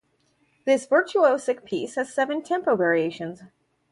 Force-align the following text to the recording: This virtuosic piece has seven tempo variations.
This 0.65 0.87
virtuosic 0.87 1.63
piece 1.63 1.93
has 1.93 2.11
seven 2.11 2.41
tempo 2.41 2.75
variations. 2.75 3.43